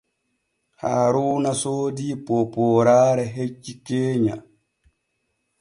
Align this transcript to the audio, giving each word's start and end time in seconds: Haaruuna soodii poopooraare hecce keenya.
Haaruuna 0.83 1.51
soodii 1.61 2.15
poopooraare 2.29 3.27
hecce 3.35 3.79
keenya. 3.87 4.35